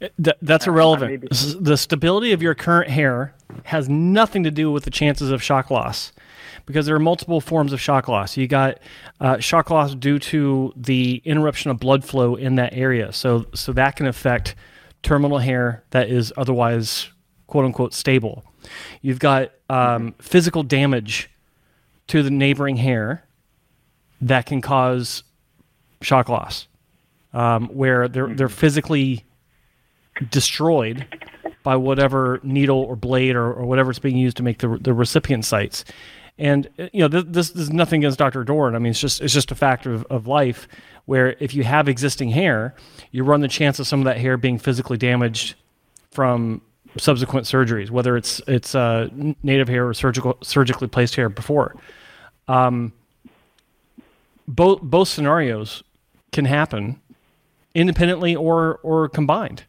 Th- 0.00 0.36
that's 0.42 0.66
irrelevant. 0.66 1.26
The 1.30 1.76
stability 1.76 2.32
of 2.32 2.42
your 2.42 2.54
current 2.54 2.90
hair 2.90 3.34
has 3.64 3.88
nothing 3.88 4.44
to 4.44 4.50
do 4.50 4.70
with 4.70 4.84
the 4.84 4.90
chances 4.90 5.30
of 5.30 5.42
shock 5.42 5.70
loss, 5.70 6.12
because 6.66 6.84
there 6.84 6.94
are 6.94 7.00
multiple 7.00 7.40
forms 7.40 7.72
of 7.72 7.80
shock 7.80 8.06
loss. 8.06 8.36
You 8.36 8.46
got 8.46 8.78
uh, 9.20 9.38
shock 9.38 9.70
loss 9.70 9.94
due 9.94 10.18
to 10.18 10.74
the 10.76 11.22
interruption 11.24 11.70
of 11.70 11.80
blood 11.80 12.04
flow 12.04 12.34
in 12.34 12.56
that 12.56 12.74
area, 12.74 13.10
so 13.10 13.46
so 13.54 13.72
that 13.72 13.96
can 13.96 14.06
affect 14.06 14.54
terminal 15.02 15.38
hair 15.38 15.82
that 15.92 16.10
is 16.10 16.30
otherwise 16.36 17.08
quote 17.46 17.64
unquote 17.64 17.94
stable. 17.94 18.44
You've 19.00 19.20
got 19.20 19.52
um, 19.70 20.14
physical 20.18 20.62
damage 20.62 21.30
to 22.08 22.22
the 22.22 22.30
neighboring 22.30 22.76
hair 22.76 23.24
that 24.20 24.46
can 24.46 24.60
cause 24.60 25.22
shock 26.02 26.28
loss, 26.28 26.68
um, 27.32 27.68
where 27.68 28.08
they're 28.08 28.34
they're 28.34 28.48
physically 28.48 29.24
destroyed 30.30 31.06
by 31.62 31.76
whatever 31.76 32.40
needle 32.42 32.78
or 32.78 32.96
blade 32.96 33.34
or, 33.34 33.52
or 33.52 33.66
whatever 33.66 33.90
is 33.90 33.98
being 33.98 34.16
used 34.16 34.36
to 34.36 34.42
make 34.42 34.58
the, 34.58 34.78
the 34.80 34.94
recipient 34.94 35.44
sites. 35.44 35.84
And 36.38 36.68
uh, 36.78 36.88
you 36.92 37.00
know, 37.00 37.08
this, 37.08 37.24
this, 37.26 37.50
this 37.50 37.62
is 37.64 37.72
nothing 37.72 38.02
against 38.02 38.18
Dr. 38.18 38.44
Dorin. 38.44 38.74
I 38.74 38.78
mean, 38.78 38.90
it's 38.90 39.00
just 39.00 39.20
it's 39.20 39.34
just 39.34 39.50
a 39.50 39.54
factor 39.54 39.92
of, 39.92 40.04
of 40.04 40.26
life 40.26 40.68
where 41.06 41.36
if 41.40 41.54
you 41.54 41.64
have 41.64 41.88
existing 41.88 42.30
hair, 42.30 42.74
you 43.10 43.24
run 43.24 43.40
the 43.40 43.48
chance 43.48 43.78
of 43.78 43.86
some 43.86 44.00
of 44.00 44.04
that 44.04 44.18
hair 44.18 44.36
being 44.36 44.58
physically 44.58 44.96
damaged 44.96 45.54
from 46.10 46.60
subsequent 46.98 47.46
surgeries, 47.46 47.90
whether 47.90 48.16
it's 48.16 48.40
it's 48.46 48.74
uh, 48.74 49.08
native 49.42 49.68
hair 49.68 49.88
or 49.88 49.94
surgical 49.94 50.36
surgically 50.42 50.88
placed 50.88 51.14
hair 51.14 51.28
before. 51.28 51.74
Um, 52.48 52.92
both 54.48 54.80
both 54.82 55.08
scenarios 55.08 55.82
can 56.32 56.44
happen 56.44 57.00
independently 57.74 58.34
or 58.36 58.78
or 58.82 59.08
combined. 59.08 59.64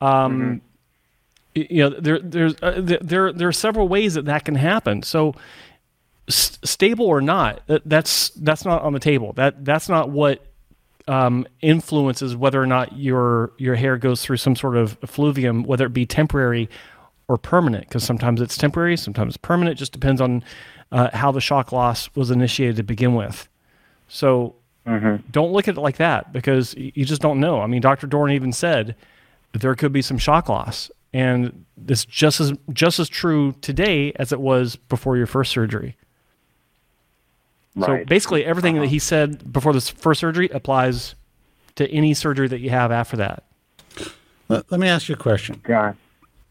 Um, 0.00 0.60
y- 1.56 1.66
you 1.70 1.82
know, 1.88 1.90
there 2.00 2.18
there's 2.18 2.54
uh, 2.62 2.80
there- 2.80 2.98
there 3.00 3.32
there 3.32 3.48
are 3.48 3.52
several 3.52 3.88
ways 3.88 4.14
that 4.14 4.24
that 4.26 4.44
can 4.44 4.54
happen. 4.56 5.02
So, 5.02 5.34
s- 6.28 6.58
stable 6.64 7.06
or 7.06 7.20
not, 7.20 7.62
that's 7.86 8.30
that's 8.30 8.64
not 8.64 8.82
on 8.82 8.92
the 8.92 9.00
table. 9.00 9.32
That 9.34 9.64
that's 9.64 9.88
not 9.88 10.10
what 10.10 10.44
um, 11.06 11.46
influences 11.60 12.34
whether 12.36 12.60
or 12.62 12.66
not 12.66 12.96
your 12.96 13.52
your 13.58 13.74
hair 13.76 13.96
goes 13.96 14.22
through 14.22 14.38
some 14.38 14.56
sort 14.56 14.76
of 14.76 14.98
effluvium, 15.02 15.62
whether 15.64 15.86
it 15.86 15.92
be 15.92 16.06
temporary 16.06 16.68
or 17.28 17.38
permanent. 17.38 17.88
Because 17.88 18.04
sometimes 18.04 18.40
it's 18.40 18.56
temporary, 18.56 18.96
sometimes 18.96 19.30
it's 19.34 19.36
permanent. 19.38 19.78
Just 19.78 19.92
depends 19.92 20.20
on 20.20 20.44
uh, 20.92 21.10
how 21.14 21.32
the 21.32 21.40
shock 21.40 21.72
loss 21.72 22.14
was 22.14 22.30
initiated 22.30 22.76
to 22.76 22.82
begin 22.82 23.14
with. 23.14 23.48
So 24.08 24.54
mm-hmm. 24.86 25.26
don't 25.30 25.52
look 25.52 25.68
at 25.68 25.76
it 25.76 25.80
like 25.80 25.96
that 25.96 26.32
because 26.32 26.74
you 26.74 27.04
just 27.04 27.22
don't 27.22 27.40
know. 27.40 27.60
I 27.60 27.66
mean, 27.66 27.80
Dr. 27.80 28.06
Dorin 28.06 28.32
even 28.32 28.52
said 28.52 28.94
that 29.52 29.60
there 29.60 29.74
could 29.74 29.92
be 29.92 30.02
some 30.02 30.18
shock 30.18 30.48
loss, 30.48 30.90
and 31.12 31.64
it's 31.88 32.04
just 32.04 32.40
as 32.40 32.52
just 32.72 32.98
as 32.98 33.08
true 33.08 33.54
today 33.60 34.12
as 34.16 34.32
it 34.32 34.40
was 34.40 34.76
before 34.76 35.16
your 35.16 35.26
first 35.26 35.50
surgery. 35.52 35.96
Right. 37.76 38.02
So 38.02 38.04
basically, 38.06 38.44
everything 38.44 38.74
that 38.74 38.82
uh-huh. 38.82 38.90
he 38.90 38.98
said 38.98 39.52
before 39.52 39.72
this 39.72 39.88
first 39.88 40.20
surgery 40.20 40.48
applies 40.50 41.14
to 41.76 41.90
any 41.90 42.14
surgery 42.14 42.48
that 42.48 42.60
you 42.60 42.70
have 42.70 42.92
after 42.92 43.16
that. 43.16 43.44
Let, 44.48 44.70
let 44.70 44.80
me 44.80 44.88
ask 44.88 45.08
you 45.08 45.14
a 45.14 45.18
question. 45.18 45.60
God. 45.64 45.96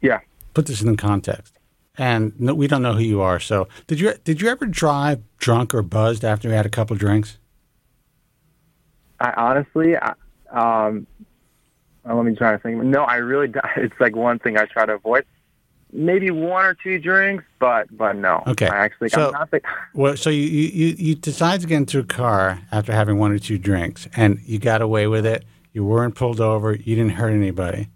Yeah. 0.02 0.20
Put 0.54 0.66
this 0.66 0.82
in 0.82 0.98
context. 0.98 1.58
And 1.98 2.38
no, 2.40 2.54
we 2.56 2.68
don't 2.68 2.82
know 2.82 2.94
who 2.94 3.04
you 3.04 3.22
are. 3.22 3.40
So, 3.40 3.68
did 3.86 4.00
you 4.00 4.14
did 4.24 4.42
you 4.42 4.50
ever 4.50 4.66
drive 4.66 5.22
drunk 5.38 5.76
or 5.76 5.84
buzzed 5.84 6.26
after 6.26 6.48
you 6.48 6.54
had 6.54 6.66
a 6.66 6.70
couple 6.70 6.96
of 6.96 7.00
drinks? 7.00 7.38
I 9.24 9.34
honestly, 9.38 9.96
I, 9.96 10.14
um, 10.52 11.08
uh, 12.08 12.14
let 12.14 12.26
me 12.26 12.36
try 12.36 12.52
to 12.52 12.58
think. 12.60 12.84
No, 12.84 13.04
I 13.04 13.16
really. 13.16 13.52
It's 13.78 13.98
like 14.00 14.16
one 14.16 14.38
thing 14.40 14.58
I 14.58 14.66
try 14.66 14.86
to 14.86 14.94
avoid. 14.94 15.26
Maybe 15.94 16.30
one 16.32 16.66
or 16.66 16.74
two 16.74 17.00
drinks, 17.00 17.46
but 17.60 17.88
but 17.96 18.18
no. 18.18 18.44
Okay. 18.48 18.68
I 18.68 18.78
actually, 18.84 19.10
So- 19.10 19.28
I'm 19.28 19.32
not 19.32 19.52
the, 19.52 19.62
Well, 19.94 20.18
so 20.18 20.30
you, 20.30 20.42
you, 20.42 20.68
you, 20.70 20.96
you 20.98 21.16
decide 21.16 21.62
to 21.62 21.68
get 21.68 21.78
into 21.78 22.00
a 22.00 22.04
car 22.04 22.60
after 22.72 22.92
having 22.92 23.18
one 23.18 23.32
or 23.32 23.40
two 23.40 23.58
drinks, 23.58 24.08
and 24.16 24.40
you 24.44 24.60
got 24.60 24.82
away 24.82 25.08
with 25.08 25.26
it. 25.26 25.46
You 25.72 25.86
weren't 25.86 26.16
pulled 26.16 26.42
over. 26.42 26.74
You 26.74 26.96
didn't 26.96 27.12
hurt 27.14 27.32
anybody. 27.32 27.90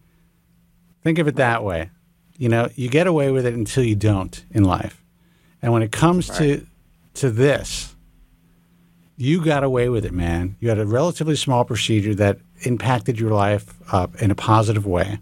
Think 1.04 1.20
of 1.20 1.28
it 1.28 1.36
that 1.36 1.64
way. 1.64 1.90
You 2.38 2.50
know, 2.50 2.70
you 2.76 2.88
get 2.88 3.08
away 3.08 3.32
with 3.32 3.46
it 3.46 3.54
until 3.54 3.84
you 3.84 3.96
don't 3.96 4.46
in 4.52 4.64
life. 4.64 5.04
And 5.62 5.74
when 5.74 5.82
it 5.82 5.92
comes 5.92 6.28
to 6.38 6.66
to 7.16 7.32
this, 7.32 7.96
you 9.18 9.44
got 9.44 9.64
away 9.64 9.90
with 9.90 10.06
it, 10.06 10.14
man. 10.14 10.56
You 10.60 10.70
had 10.70 10.80
a 10.80 10.86
relatively 10.86 11.36
small 11.36 11.66
procedure 11.66 12.14
that 12.16 12.40
impacted 12.62 13.20
your 13.20 13.32
life 13.32 13.74
uh, 13.92 14.08
in 14.20 14.32
a 14.32 14.36
positive 14.36 14.86
way, 14.86 15.20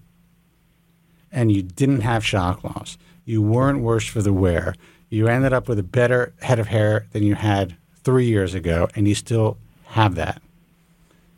and 1.31 1.51
you 1.51 1.63
didn't 1.63 2.01
have 2.01 2.25
shock 2.25 2.63
loss. 2.63 2.97
You 3.23 3.41
weren't 3.41 3.79
worse 3.79 4.05
for 4.05 4.21
the 4.21 4.33
wear. 4.33 4.75
You 5.09 5.27
ended 5.27 5.53
up 5.53 5.69
with 5.69 5.79
a 5.79 5.83
better 5.83 6.33
head 6.41 6.59
of 6.59 6.67
hair 6.67 7.07
than 7.13 7.23
you 7.23 7.35
had 7.35 7.77
three 8.03 8.25
years 8.25 8.53
ago, 8.53 8.89
and 8.95 9.07
you 9.07 9.15
still 9.15 9.57
have 9.87 10.15
that. 10.15 10.41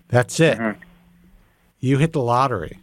That's 0.08 0.40
it. 0.40 0.58
You 1.80 1.98
hit 2.00 2.14
the 2.14 2.22
lottery. 2.22 2.80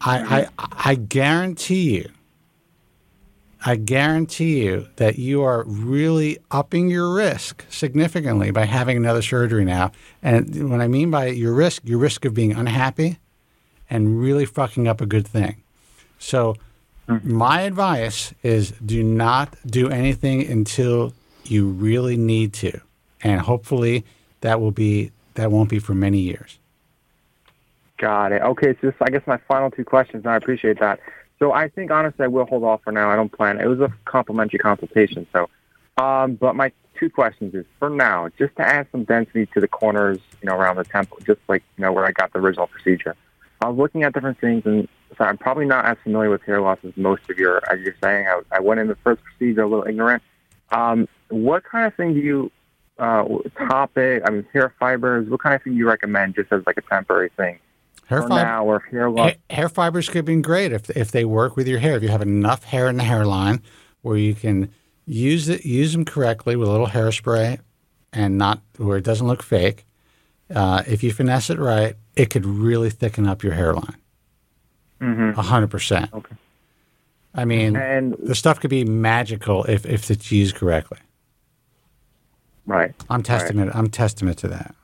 I, 0.00 0.48
I, 0.58 0.66
I 0.90 0.94
guarantee 0.96 1.96
you, 1.96 2.10
I 3.66 3.76
guarantee 3.76 4.62
you 4.62 4.88
that 4.96 5.18
you 5.18 5.42
are 5.42 5.64
really 5.64 6.38
upping 6.50 6.90
your 6.90 7.14
risk 7.14 7.64
significantly 7.70 8.50
by 8.50 8.66
having 8.66 8.98
another 8.98 9.22
surgery 9.22 9.64
now. 9.64 9.90
And 10.22 10.70
what 10.70 10.82
I 10.82 10.88
mean 10.88 11.10
by 11.10 11.28
your 11.28 11.54
risk, 11.54 11.82
your 11.84 11.98
risk 11.98 12.26
of 12.26 12.34
being 12.34 12.52
unhappy 12.52 13.18
and 13.88 14.20
really 14.20 14.44
fucking 14.44 14.86
up 14.86 15.00
a 15.00 15.06
good 15.06 15.26
thing. 15.26 15.62
So, 16.18 16.56
hmm. 17.08 17.18
my 17.22 17.62
advice 17.62 18.34
is 18.42 18.72
do 18.72 19.02
not 19.02 19.56
do 19.66 19.88
anything 19.88 20.46
until 20.46 21.14
you 21.44 21.66
really 21.68 22.18
need 22.18 22.52
to. 22.54 22.80
And 23.22 23.40
hopefully 23.40 24.04
that 24.42 24.60
will 24.60 24.72
be 24.72 25.10
that 25.34 25.50
won't 25.50 25.70
be 25.70 25.78
for 25.78 25.94
many 25.94 26.18
years. 26.18 26.58
Got 27.96 28.32
it. 28.32 28.42
Okay, 28.42 28.74
so 28.80 28.88
this, 28.88 28.94
I 29.00 29.10
guess 29.10 29.22
my 29.26 29.38
final 29.48 29.70
two 29.70 29.84
questions, 29.84 30.24
and 30.24 30.32
I 30.32 30.36
appreciate 30.36 30.78
that. 30.80 31.00
So 31.44 31.52
I 31.52 31.68
think 31.68 31.90
honestly 31.90 32.24
I 32.24 32.28
will 32.28 32.46
hold 32.46 32.64
off 32.64 32.80
for 32.84 32.90
now. 32.90 33.10
I 33.10 33.16
don't 33.16 33.30
plan. 33.30 33.60
It 33.60 33.66
was 33.66 33.78
a 33.78 33.92
complimentary 34.06 34.58
consultation, 34.58 35.26
so. 35.30 35.50
Um, 36.02 36.36
but 36.36 36.56
my 36.56 36.72
two 36.98 37.10
questions 37.10 37.54
is 37.54 37.66
for 37.78 37.90
now, 37.90 38.30
just 38.38 38.56
to 38.56 38.62
add 38.66 38.86
some 38.90 39.04
density 39.04 39.44
to 39.52 39.60
the 39.60 39.68
corners, 39.68 40.18
you 40.40 40.48
know, 40.48 40.56
around 40.56 40.76
the 40.76 40.84
temple, 40.84 41.18
just 41.26 41.40
like 41.46 41.62
you 41.76 41.82
know 41.82 41.92
where 41.92 42.06
I 42.06 42.12
got 42.12 42.32
the 42.32 42.38
original 42.38 42.66
procedure. 42.66 43.14
I 43.60 43.68
was 43.68 43.76
looking 43.76 44.04
at 44.04 44.14
different 44.14 44.40
things, 44.40 44.62
and 44.64 44.88
so 45.18 45.24
I'm 45.24 45.36
probably 45.36 45.66
not 45.66 45.84
as 45.84 45.98
familiar 46.02 46.30
with 46.30 46.40
hair 46.44 46.62
loss 46.62 46.78
as 46.82 46.96
most 46.96 47.28
of 47.28 47.36
your, 47.36 47.60
as 47.70 47.78
you're 47.80 47.96
saying. 48.02 48.26
I, 48.26 48.40
I 48.50 48.60
went 48.60 48.80
in 48.80 48.88
the 48.88 48.96
first 49.04 49.22
procedure 49.22 49.64
a 49.64 49.68
little 49.68 49.86
ignorant. 49.86 50.22
Um, 50.70 51.06
what 51.28 51.62
kind 51.64 51.86
of 51.86 51.94
thing 51.94 52.14
do 52.14 52.20
you, 52.20 52.50
uh, 52.98 53.22
topic? 53.68 54.22
I 54.26 54.30
mean, 54.30 54.46
hair 54.54 54.72
fibers. 54.80 55.28
What 55.28 55.40
kind 55.40 55.54
of 55.54 55.62
thing 55.62 55.74
do 55.74 55.78
you 55.78 55.86
recommend, 55.86 56.36
just 56.36 56.50
as 56.52 56.62
like 56.66 56.78
a 56.78 56.82
temporary 56.82 57.28
thing? 57.36 57.58
Hair 58.06 58.22
for 58.22 58.28
fiber, 58.28 58.42
now 58.44 58.64
or 58.66 58.80
hair 58.80 59.10
loss. 59.10 59.30
hair, 59.30 59.36
hair 59.50 59.68
fibers 59.68 60.08
could 60.08 60.24
be 60.24 60.36
great 60.40 60.72
if 60.72 60.90
if 60.90 61.10
they 61.10 61.24
work 61.24 61.56
with 61.56 61.66
your 61.66 61.78
hair. 61.78 61.96
If 61.96 62.02
you 62.02 62.08
have 62.10 62.22
enough 62.22 62.64
hair 62.64 62.88
in 62.88 62.96
the 62.96 63.04
hairline 63.04 63.62
where 64.02 64.16
you 64.16 64.34
can 64.34 64.70
use 65.06 65.48
it, 65.48 65.64
use 65.64 65.92
them 65.92 66.04
correctly 66.04 66.56
with 66.56 66.68
a 66.68 66.70
little 66.70 66.86
hairspray, 66.88 67.58
and 68.12 68.36
not 68.38 68.60
where 68.76 68.98
it 68.98 69.04
doesn't 69.04 69.26
look 69.26 69.42
fake. 69.42 69.84
Uh, 70.54 70.82
if 70.86 71.02
you 71.02 71.12
finesse 71.12 71.48
it 71.50 71.58
right, 71.58 71.96
it 72.16 72.30
could 72.30 72.44
really 72.44 72.90
thicken 72.90 73.26
up 73.26 73.42
your 73.42 73.54
hairline. 73.54 73.96
A 75.00 75.42
hundred 75.42 75.70
percent. 75.70 76.12
Okay. 76.14 76.34
I 77.34 77.44
mean, 77.44 77.74
And 77.76 78.14
the 78.18 78.34
stuff 78.34 78.60
could 78.60 78.70
be 78.70 78.84
magical 78.84 79.64
if 79.64 79.84
if 79.84 80.10
it's 80.10 80.30
used 80.30 80.54
correctly. 80.56 80.98
right. 82.66 82.94
I'm 83.10 83.22
testament. 83.22 83.72
I'm 83.74 83.88
testament 83.90 84.38
to 84.38 84.48
that. 84.48 84.74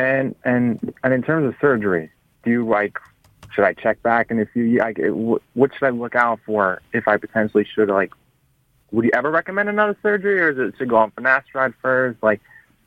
And 0.00 0.34
and 0.44 0.94
and 1.04 1.12
in 1.12 1.22
terms 1.22 1.46
of 1.46 1.54
surgery, 1.60 2.10
do 2.42 2.50
you 2.50 2.66
like? 2.66 2.98
Should 3.52 3.64
I 3.64 3.74
check 3.74 4.02
back 4.02 4.30
in 4.30 4.40
a 4.40 4.46
few 4.46 4.62
years? 4.62 4.80
Like, 4.80 4.98
what 5.54 5.72
should 5.74 5.84
I 5.84 5.90
look 5.90 6.14
out 6.14 6.40
for 6.46 6.80
if 6.94 7.06
I 7.06 7.18
potentially 7.18 7.66
should 7.74 7.88
like? 7.88 8.12
Would 8.92 9.04
you 9.04 9.10
ever 9.12 9.30
recommend 9.30 9.68
another 9.68 9.96
surgery, 10.02 10.40
or 10.40 10.50
is 10.50 10.58
it 10.58 10.78
should 10.78 10.88
go 10.88 10.96
on 10.96 11.10
finasteride 11.10 11.74
first? 11.82 12.22
Like, 12.22 12.40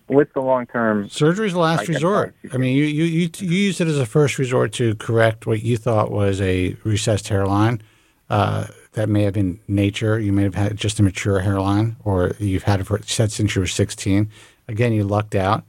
what's 0.07 0.33
the 0.33 0.41
long 0.41 0.65
term? 0.65 1.07
Surgery's 1.07 1.53
the 1.53 1.59
last 1.59 1.81
get 1.81 1.89
resort. 1.89 2.33
I 2.51 2.57
mean, 2.57 2.75
you, 2.75 2.85
you 2.85 3.03
you 3.03 3.29
you 3.37 3.57
used 3.57 3.79
it 3.79 3.87
as 3.87 3.99
a 3.99 4.07
first 4.07 4.39
resort 4.39 4.73
to 4.73 4.95
correct 4.95 5.45
what 5.45 5.61
you 5.61 5.77
thought 5.77 6.09
was 6.09 6.41
a 6.41 6.75
recessed 6.83 7.27
hairline. 7.27 7.81
Uh, 8.27 8.65
that 8.93 9.07
may 9.07 9.21
have 9.23 9.35
been 9.35 9.59
nature. 9.67 10.17
You 10.17 10.33
may 10.33 10.43
have 10.43 10.55
had 10.55 10.77
just 10.77 10.99
a 10.99 11.03
mature 11.03 11.41
hairline, 11.41 11.95
or 12.03 12.35
you've 12.39 12.63
had 12.63 12.79
it 12.79 12.85
for 12.85 12.99
since 13.03 13.55
you 13.55 13.61
were 13.61 13.67
16. 13.67 14.31
Again, 14.67 14.93
you 14.93 15.03
lucked 15.03 15.35
out. 15.35 15.63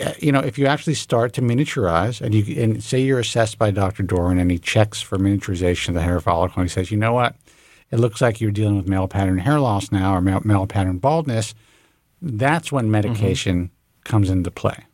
Uh, 0.00 0.12
You 0.18 0.32
know, 0.32 0.40
if 0.40 0.58
you 0.58 0.66
actually 0.66 0.94
start 0.94 1.32
to 1.34 1.42
miniaturize, 1.42 2.20
and 2.20 2.34
you 2.34 2.62
and 2.62 2.82
say 2.82 3.00
you're 3.00 3.20
assessed 3.20 3.58
by 3.58 3.70
Dr. 3.70 4.02
Dorin, 4.02 4.40
and 4.40 4.50
he 4.50 4.58
checks 4.58 5.00
for 5.00 5.18
miniaturization 5.18 5.88
of 5.88 5.94
the 5.94 6.02
hair 6.02 6.20
follicle, 6.20 6.60
and 6.60 6.68
he 6.68 6.72
says, 6.72 6.90
you 6.90 6.98
know 6.98 7.12
what, 7.12 7.36
it 7.90 7.98
looks 7.98 8.20
like 8.20 8.40
you're 8.40 8.50
dealing 8.50 8.76
with 8.76 8.88
male 8.88 9.08
pattern 9.08 9.38
hair 9.38 9.60
loss 9.60 9.90
now, 9.90 10.14
or 10.14 10.20
male, 10.20 10.42
male 10.44 10.66
pattern 10.66 10.98
baldness. 10.98 11.54
That's 12.20 12.70
when 12.72 12.90
medication 12.90 13.70
comes 14.04 14.28
into 14.28 14.50
play. 14.50 14.84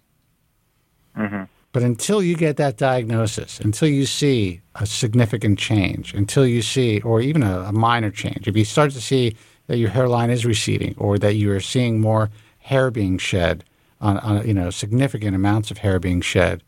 But 1.73 1.83
until 1.83 2.23
you 2.23 2.37
get 2.37 2.57
that 2.59 2.77
diagnosis, 2.77 3.59
until 3.59 3.89
you 3.89 4.07
see 4.07 4.61
a 4.77 4.87
significant 4.87 5.59
change, 5.59 6.15
until 6.15 6.47
you 6.47 6.63
see, 6.63 7.01
or 7.01 7.21
even 7.21 7.43
a, 7.43 7.61
a 7.63 7.73
minor 7.73 8.11
change, 8.13 8.47
if 8.47 8.57
you 8.57 8.65
start 8.65 8.93
to 8.93 9.01
see 9.01 9.35
that 9.67 9.79
your 9.79 9.89
hairline 9.91 10.31
is 10.31 10.47
receding, 10.47 10.95
or 10.99 11.19
that 11.19 11.35
you 11.35 11.51
are 11.51 11.61
seeing 11.61 12.01
more 12.01 12.31
hair 12.59 12.91
being 12.93 13.19
shed, 13.19 13.65
on, 14.05 14.19
on 14.19 14.47
you 14.47 14.55
know 14.55 14.71
significant 14.71 15.35
amounts 15.35 15.71
of 15.71 15.79
hair 15.79 15.99
being 15.99 16.21
shed, 16.21 16.63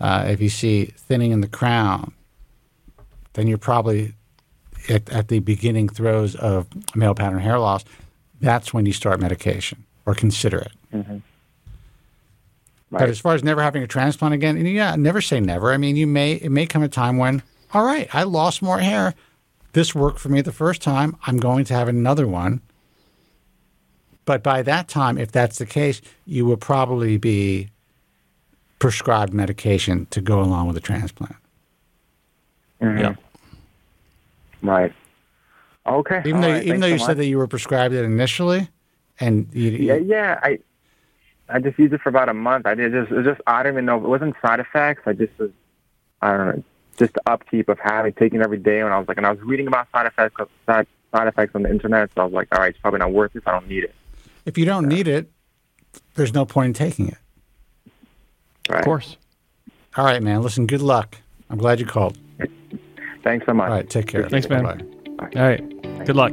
uh, 0.00 0.24
if 0.26 0.40
you 0.40 0.48
see 0.48 0.86
thinning 0.86 1.30
in 1.30 1.40
the 1.42 1.48
crown, 1.48 2.12
then 3.34 3.46
you're 3.46 3.58
probably 3.58 4.14
at, 4.88 5.08
at 5.10 5.28
the 5.28 5.38
beginning 5.38 5.88
throes 5.88 6.34
of 6.34 6.66
male 6.96 7.14
pattern 7.14 7.38
hair 7.40 7.58
loss. 7.58 7.84
That's 8.40 8.74
when 8.74 8.86
you 8.86 8.92
start 8.92 9.20
medication 9.20 9.84
or 10.06 10.14
consider 10.14 10.58
it. 10.58 10.72
But 12.90 13.00
Right. 13.00 13.08
as 13.08 13.20
far 13.20 13.34
as 13.34 13.42
never 13.42 13.62
having 13.62 13.82
a 13.82 13.86
transplant 13.86 14.34
again, 14.34 14.56
yeah, 14.66 14.96
never 14.96 15.22
say 15.22 15.40
never. 15.40 15.72
I 15.72 15.78
mean, 15.78 15.96
you 15.96 16.06
may 16.06 16.32
it 16.34 16.50
may 16.50 16.66
come 16.66 16.82
a 16.82 16.88
time 16.88 17.16
when, 17.16 17.42
all 17.72 17.84
right, 17.84 18.08
I 18.14 18.24
lost 18.24 18.60
more 18.60 18.80
hair. 18.80 19.14
This 19.72 19.94
worked 19.94 20.18
for 20.18 20.28
me 20.28 20.42
the 20.42 20.52
first 20.52 20.82
time. 20.82 21.16
I'm 21.26 21.38
going 21.38 21.64
to 21.66 21.74
have 21.74 21.88
another 21.88 22.26
one. 22.26 22.60
But 24.24 24.42
by 24.42 24.62
that 24.62 24.88
time, 24.88 25.18
if 25.18 25.32
that's 25.32 25.58
the 25.58 25.66
case, 25.66 26.00
you 26.26 26.44
will 26.44 26.56
probably 26.56 27.16
be 27.16 27.70
prescribed 28.78 29.32
medication 29.32 30.06
to 30.10 30.20
go 30.20 30.40
along 30.40 30.66
with 30.66 30.74
the 30.74 30.80
transplant. 30.80 31.36
Mm-hmm. 32.80 32.98
Yeah. 32.98 33.14
Right. 34.62 34.92
Okay. 35.86 36.22
Even 36.24 36.40
though 36.40 36.52
right, 36.52 36.64
even 36.64 36.80
though 36.80 36.86
you 36.86 36.98
so 36.98 37.06
said 37.06 37.12
much. 37.12 37.16
that 37.18 37.26
you 37.26 37.38
were 37.38 37.46
prescribed 37.46 37.94
it 37.94 38.04
initially, 38.04 38.68
and 39.18 39.48
you, 39.52 39.70
Yeah, 39.70 39.94
yeah. 39.94 40.40
I 40.42 40.58
I 41.48 41.58
just 41.58 41.78
used 41.78 41.92
it 41.92 42.00
for 42.00 42.08
about 42.08 42.28
a 42.28 42.34
month. 42.34 42.66
I 42.66 42.74
did 42.74 42.92
just 42.92 43.10
it 43.10 43.14
was 43.14 43.24
just 43.24 43.40
I 43.46 43.62
don't 43.62 43.74
even 43.74 43.84
know. 43.84 43.96
It 43.96 44.08
wasn't 44.08 44.36
side 44.40 44.60
effects. 44.60 45.02
I 45.06 45.12
just 45.12 45.36
was 45.38 45.50
I 46.20 46.36
don't 46.36 46.46
know. 46.56 46.64
Just 46.98 47.14
the 47.14 47.22
upkeep 47.26 47.68
of 47.68 47.78
having 47.78 48.12
taking 48.12 48.40
it 48.40 48.44
every 48.44 48.58
day. 48.58 48.82
When 48.82 48.92
I 48.92 48.98
was 48.98 49.08
like, 49.08 49.16
and 49.16 49.26
I 49.26 49.30
was 49.30 49.40
reading 49.40 49.66
about 49.66 49.90
side 49.90 50.06
effects 50.06 50.40
side, 50.66 50.86
side 51.12 51.26
effects 51.26 51.54
on 51.54 51.62
the 51.62 51.70
internet. 51.70 52.10
So 52.14 52.22
I 52.22 52.24
was 52.24 52.34
like, 52.34 52.48
all 52.52 52.60
right, 52.60 52.70
it's 52.70 52.78
probably 52.78 52.98
not 52.98 53.12
worth 53.12 53.34
it. 53.34 53.42
I 53.46 53.52
don't 53.52 53.68
need 53.68 53.84
it. 53.84 53.94
If 54.44 54.58
you 54.58 54.64
don't 54.64 54.86
need 54.86 55.08
it, 55.08 55.30
there's 56.14 56.32
no 56.34 56.44
point 56.44 56.68
in 56.68 56.74
taking 56.74 57.08
it. 57.08 57.18
Right. 58.68 58.78
Of 58.78 58.84
course. 58.84 59.16
All 59.96 60.04
right, 60.04 60.22
man. 60.22 60.42
Listen, 60.42 60.66
good 60.66 60.82
luck. 60.82 61.16
I'm 61.50 61.58
glad 61.58 61.80
you 61.80 61.86
called. 61.86 62.16
Thanks 63.22 63.46
so 63.46 63.54
much. 63.54 63.68
All 63.68 63.76
right, 63.76 63.88
take 63.88 64.06
care. 64.06 64.28
Thanks, 64.28 64.48
man. 64.48 64.64
Bye-bye. 64.64 65.40
All 65.40 65.48
right. 65.48 66.06
Good 66.06 66.16
luck. 66.16 66.32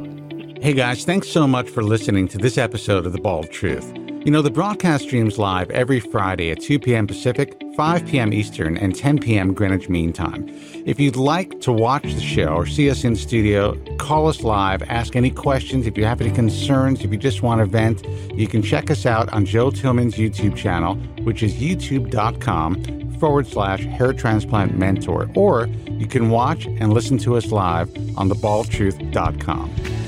Hey 0.62 0.74
guys, 0.74 1.06
thanks 1.06 1.28
so 1.28 1.46
much 1.46 1.70
for 1.70 1.82
listening 1.82 2.28
to 2.28 2.38
this 2.38 2.58
episode 2.58 3.06
of 3.06 3.12
The 3.12 3.20
Bald 3.20 3.50
Truth. 3.50 3.94
You 4.22 4.30
know, 4.30 4.42
the 4.42 4.50
broadcast 4.50 5.04
streams 5.04 5.38
live 5.38 5.70
every 5.70 5.98
Friday 5.98 6.50
at 6.50 6.60
2 6.60 6.78
p.m. 6.78 7.06
Pacific, 7.06 7.58
5 7.74 8.06
p.m. 8.06 8.34
Eastern, 8.34 8.76
and 8.76 8.94
10 8.94 9.18
p.m. 9.18 9.54
Greenwich 9.54 9.88
Mean 9.88 10.12
Time. 10.12 10.46
If 10.84 11.00
you'd 11.00 11.16
like 11.16 11.62
to 11.62 11.72
watch 11.72 12.02
the 12.02 12.20
show 12.20 12.48
or 12.48 12.66
see 12.66 12.90
us 12.90 13.02
in 13.02 13.16
studio, 13.16 13.82
call 13.96 14.28
us 14.28 14.42
live, 14.42 14.82
ask 14.82 15.16
any 15.16 15.30
questions. 15.30 15.86
If 15.86 15.96
you 15.96 16.04
have 16.04 16.20
any 16.20 16.30
concerns, 16.32 17.02
if 17.02 17.10
you 17.10 17.16
just 17.16 17.40
want 17.40 17.60
to 17.60 17.64
vent, 17.64 18.06
you 18.34 18.46
can 18.46 18.60
check 18.60 18.90
us 18.90 19.06
out 19.06 19.32
on 19.32 19.46
Joe 19.46 19.70
Tillman's 19.70 20.16
YouTube 20.16 20.54
channel, 20.54 20.96
which 21.24 21.42
is 21.42 21.54
youtube.com 21.54 23.14
forward 23.18 23.46
slash 23.46 23.84
hair 23.86 24.12
transplant 24.12 24.76
mentor. 24.76 25.30
Or 25.34 25.66
you 25.88 26.06
can 26.06 26.28
watch 26.28 26.66
and 26.66 26.92
listen 26.92 27.16
to 27.18 27.36
us 27.36 27.46
live 27.46 27.88
on 28.18 28.28
thebaldtruth.com. 28.28 29.99